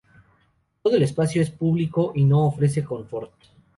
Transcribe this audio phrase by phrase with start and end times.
[0.81, 3.33] Todo el espacio es público y no ofrece "confort".